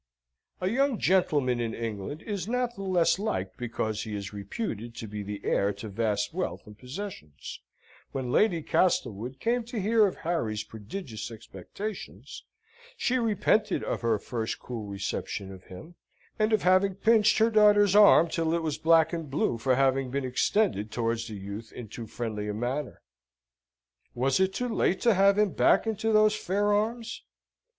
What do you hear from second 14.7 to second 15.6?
reception